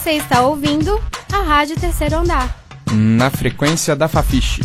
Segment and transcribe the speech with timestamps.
[0.00, 0.98] Você está ouvindo
[1.30, 2.64] a Rádio Terceiro Andar.
[2.90, 4.62] Na frequência da Fafiche.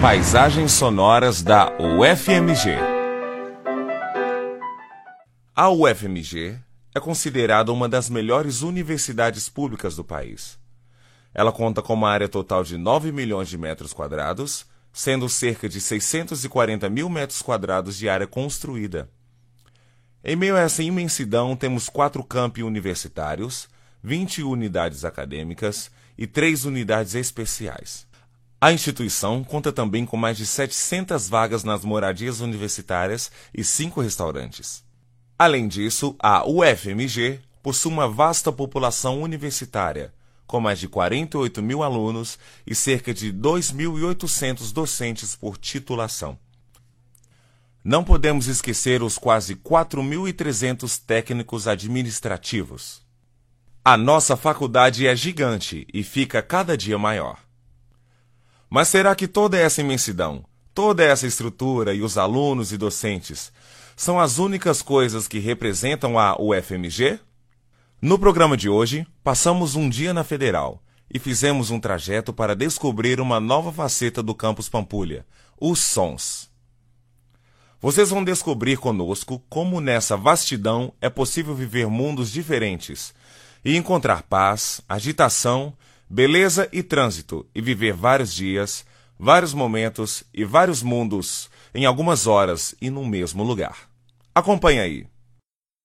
[0.00, 2.78] Paisagens sonoras da UFMG.
[5.54, 6.58] A UFMG
[6.94, 10.58] é considerada uma das melhores universidades públicas do país.
[11.34, 15.80] Ela conta com uma área total de 9 milhões de metros quadrados, sendo cerca de
[15.80, 19.08] 640 mil metros quadrados de área construída.
[20.22, 23.68] Em meio a essa imensidão, temos quatro campi universitários,
[24.02, 28.06] 20 unidades acadêmicas e três unidades especiais.
[28.60, 34.84] A instituição conta também com mais de 700 vagas nas moradias universitárias e cinco restaurantes.
[35.38, 40.12] Além disso, a UFMG possui uma vasta população universitária,
[40.50, 46.36] com mais de 48 mil alunos e cerca de 2.800 docentes por titulação.
[47.84, 53.00] Não podemos esquecer os quase 4.300 técnicos administrativos.
[53.84, 57.38] A nossa faculdade é gigante e fica cada dia maior.
[58.68, 63.52] Mas será que toda essa imensidão, toda essa estrutura e os alunos e docentes
[63.94, 67.20] são as únicas coisas que representam a UFMG?
[68.02, 73.20] No programa de hoje, passamos um dia na Federal e fizemos um trajeto para descobrir
[73.20, 75.26] uma nova faceta do campus Pampulha,
[75.60, 76.48] os sons.
[77.78, 83.12] Vocês vão descobrir conosco como nessa vastidão é possível viver mundos diferentes
[83.62, 85.74] e encontrar paz, agitação
[86.08, 88.84] beleza e trânsito, e viver vários dias,
[89.18, 93.76] vários momentos e vários mundos em algumas horas e no mesmo lugar.
[94.34, 95.06] Acompanhe aí.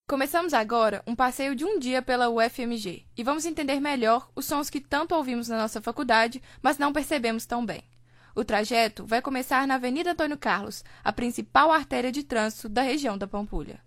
[0.08, 4.70] Começamos agora um passeio de um dia pela UFMG e vamos entender melhor os sons
[4.70, 7.84] que tanto ouvimos na nossa faculdade, mas não percebemos tão bem.
[8.36, 13.17] O trajeto vai começar na Avenida Antônio Carlos, a principal artéria de trânsito da região
[13.17, 13.80] da Pampulha.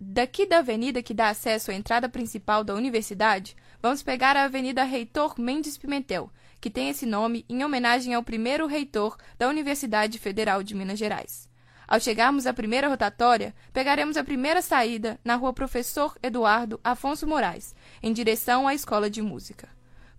[0.00, 4.82] Daqui da avenida que dá acesso à entrada principal da universidade, vamos pegar a Avenida
[4.82, 6.28] Reitor Mendes Pimentel,
[6.60, 11.48] que tem esse nome em homenagem ao primeiro reitor da Universidade Federal de Minas Gerais.
[11.94, 17.72] Ao chegarmos à primeira rotatória, pegaremos a primeira saída na rua Professor Eduardo Afonso Moraes,
[18.02, 19.68] em direção à Escola de Música.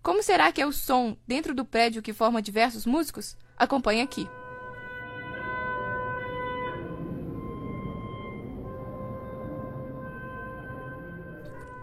[0.01, 3.35] Como será que é o som dentro do prédio que forma diversos músicos?
[3.57, 4.25] Acompanhe aqui.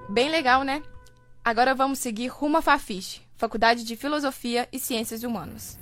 [0.08, 0.82] Bem legal, né?
[1.44, 5.78] Agora vamos seguir rumo à Fafiche, Faculdade de Filosofia e Ciências Humanas.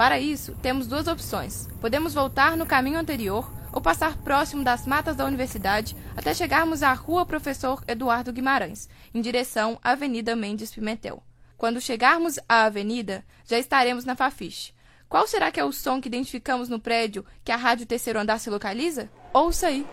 [0.00, 1.68] Para isso, temos duas opções.
[1.78, 6.94] Podemos voltar no caminho anterior ou passar próximo das matas da universidade até chegarmos à
[6.94, 11.22] Rua Professor Eduardo Guimarães, em direção à Avenida Mendes Pimentel.
[11.54, 14.72] Quando chegarmos à avenida, já estaremos na Fafiche.
[15.06, 18.40] Qual será que é o som que identificamos no prédio que a Rádio Terceiro Andar
[18.40, 19.10] se localiza?
[19.34, 19.86] Ouça aí!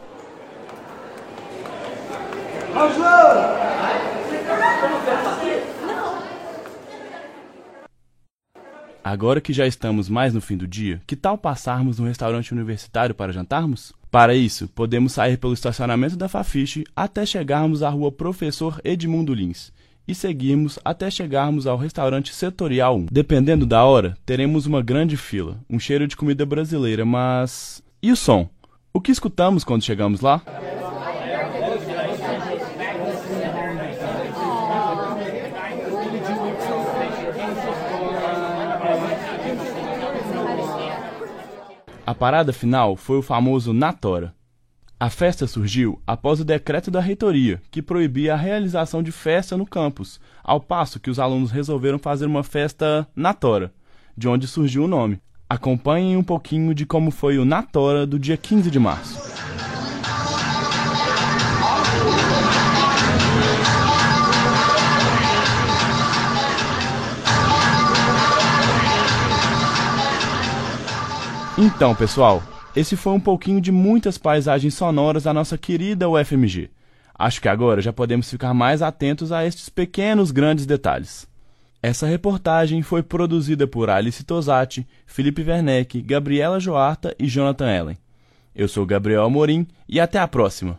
[9.10, 13.16] Agora que já estamos mais no fim do dia, que tal passarmos no restaurante universitário
[13.16, 13.94] para jantarmos?
[14.12, 19.72] Para isso, podemos sair pelo estacionamento da Fafiche até chegarmos à rua Professor Edmundo Lins
[20.06, 23.06] e seguirmos até chegarmos ao restaurante setorial 1.
[23.10, 27.82] Dependendo da hora, teremos uma grande fila, um cheiro de comida brasileira, mas.
[28.04, 28.50] E o som?
[28.94, 30.42] O que escutamos quando chegamos lá?
[42.08, 44.34] A parada final foi o famoso Natora.
[44.98, 49.66] A festa surgiu após o decreto da reitoria, que proibia a realização de festa no
[49.66, 53.74] campus, ao passo que os alunos resolveram fazer uma festa Natora,
[54.16, 55.20] de onde surgiu o nome.
[55.50, 59.17] Acompanhem um pouquinho de como foi o Natora do dia 15 de março.
[71.58, 72.44] Então, pessoal,
[72.76, 76.70] esse foi um pouquinho de muitas paisagens sonoras da nossa querida UFMG.
[77.18, 81.28] Acho que agora já podemos ficar mais atentos a estes pequenos grandes detalhes.
[81.82, 87.98] Essa reportagem foi produzida por Alice Tosati, Felipe Werneck, Gabriela Joarta e Jonathan Ellen.
[88.56, 90.78] Eu sou Gabriel Amorim e até a próxima.